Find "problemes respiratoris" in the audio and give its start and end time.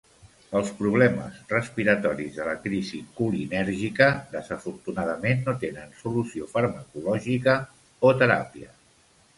0.77-2.31